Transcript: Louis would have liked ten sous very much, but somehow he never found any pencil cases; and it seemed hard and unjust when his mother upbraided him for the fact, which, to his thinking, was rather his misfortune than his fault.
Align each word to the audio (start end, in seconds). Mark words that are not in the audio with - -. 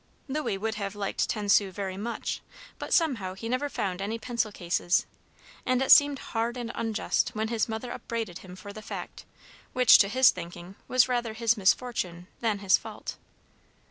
Louis 0.27 0.57
would 0.57 0.73
have 0.81 0.95
liked 0.95 1.29
ten 1.29 1.47
sous 1.47 1.71
very 1.71 1.95
much, 1.95 2.41
but 2.79 2.91
somehow 2.91 3.35
he 3.35 3.47
never 3.47 3.69
found 3.69 4.01
any 4.01 4.17
pencil 4.17 4.51
cases; 4.51 5.05
and 5.63 5.79
it 5.79 5.91
seemed 5.91 6.17
hard 6.33 6.57
and 6.57 6.71
unjust 6.73 7.29
when 7.35 7.49
his 7.49 7.69
mother 7.69 7.91
upbraided 7.91 8.39
him 8.39 8.55
for 8.55 8.73
the 8.73 8.81
fact, 8.81 9.25
which, 9.73 9.99
to 9.99 10.07
his 10.07 10.31
thinking, 10.31 10.73
was 10.87 11.07
rather 11.07 11.33
his 11.33 11.55
misfortune 11.55 12.25
than 12.39 12.57
his 12.65 12.79
fault. 12.79 13.17